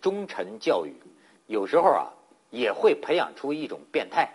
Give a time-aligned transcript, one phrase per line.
[0.00, 0.94] 忠臣教育，
[1.46, 2.12] 有时候啊
[2.50, 4.30] 也会培养出一种变态。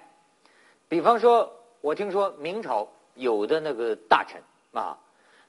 [0.88, 1.52] 比方说，
[1.82, 4.42] 我听说明朝有的那个大臣
[4.74, 4.98] 啊，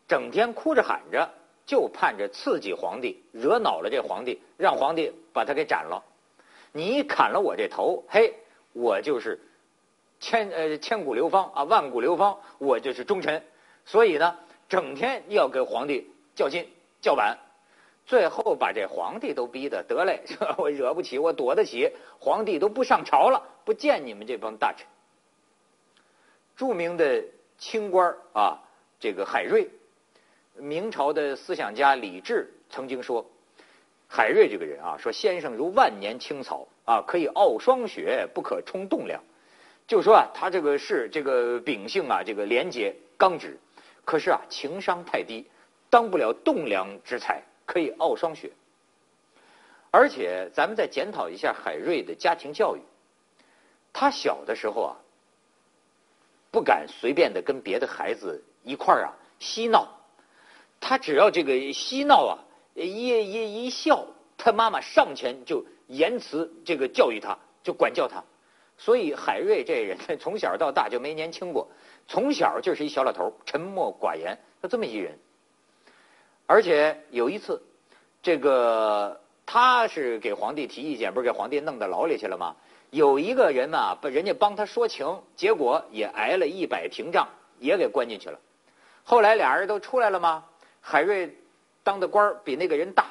[0.08, 1.30] 整天哭着喊着，
[1.66, 6.02] 就盼着刺激皇帝，惹恼了这皇帝，让皇帝把他给斩了。
[6.72, 8.34] 你砍了我这头，嘿，
[8.72, 9.40] 我就是
[10.18, 13.42] 千呃千古流芳啊，万古流芳，我就是忠臣。
[13.84, 14.38] 所以呢，
[14.68, 16.66] 整天要给皇帝较劲
[17.00, 17.38] 叫板。
[18.06, 20.22] 最后把这皇帝都逼得得嘞，
[20.58, 24.86] 我惹不起，我躲得起，皇帝都不上朝了，不见你们这帮大臣。
[26.56, 27.24] 著名的
[27.58, 28.60] 清官啊，
[29.00, 29.70] 这个海瑞，
[30.56, 33.24] 明朝的思想家李治曾经说，
[34.06, 39.22] 海瑞这个人啊，说先生如万年青草啊，可以傲霜雪，不可冲栋梁。
[39.86, 43.58] 就说啊，他这个是这个秉性啊，这个廉洁刚直，
[44.04, 45.46] 可是啊，情商太低，
[45.88, 47.42] 当不了栋梁之才。
[47.66, 48.52] 可以傲霜雪，
[49.90, 52.80] 而且咱们再检讨一下海瑞的家庭教育。
[53.92, 54.96] 他小的时候啊，
[56.50, 59.88] 不敢随便的跟别的孩子一块儿啊嬉闹。
[60.80, 62.38] 他只要这个嬉闹啊，
[62.74, 68.22] 一一一笑，他妈妈上前就言辞这个教育他，就管教他。
[68.76, 71.68] 所以海瑞这人从小到大就没年轻过，
[72.08, 75.16] 从小就是一小老头，沉默寡言，就这么一人。
[76.46, 77.62] 而且有一次，
[78.22, 82.56] 这个他是给皇帝提意见，不是给皇帝弄到牢里去了吗？
[82.90, 87.28] 有一个人嘛，把人家帮他说情，结果也挨了一百廷杖，
[87.58, 88.38] 也给关进去了。
[89.02, 90.44] 后来俩人都出来了吗？
[90.80, 91.36] 海瑞
[91.82, 93.06] 当的官比那个人大。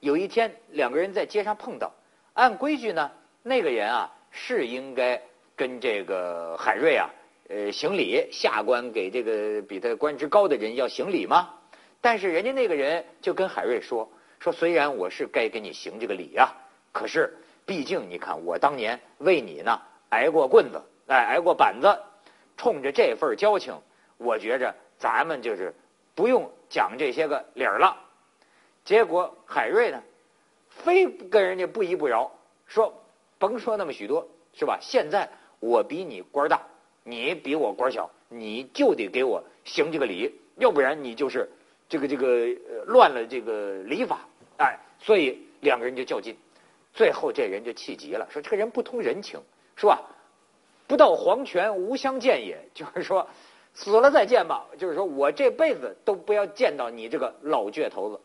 [0.00, 1.92] 有一天两个人在街上碰到，
[2.32, 3.10] 按规矩呢，
[3.42, 5.20] 那个人啊是应该
[5.56, 7.10] 跟这个海瑞啊
[7.48, 11.50] 呃行礼，下官给这个比他官职高的人要行礼吗？
[12.00, 16.54] 但是人家那个人就跟海瑞说说，虽然我是该给你行这个礼呀，
[16.92, 21.98] 可是毕竟你看我当年为你呢挨过棍子，哎挨过板子，
[22.56, 23.74] 冲着这份交情，
[24.16, 25.74] 我觉着咱们就是
[26.14, 27.96] 不用讲这些个理儿了。
[28.84, 30.00] 结果海瑞呢，
[30.68, 32.30] 非跟人家不依不饶，
[32.66, 33.02] 说
[33.40, 34.78] 甭说那么许多，是吧？
[34.80, 36.62] 现在我比你官大，
[37.02, 41.50] 你比我官小，你就得给我行这个礼，要不然你就是。
[41.88, 44.20] 这个这个呃乱了这个礼法，
[44.58, 46.36] 哎，所以两个人就较劲，
[46.92, 49.40] 最后这人就气急了，说这个人不通人情，
[49.76, 50.02] 是吧？
[50.86, 53.28] 不到黄泉无相见也， 就是说
[53.74, 58.20] 死了再见吧，就是说我这辈子都不要见到你这个老倔头子。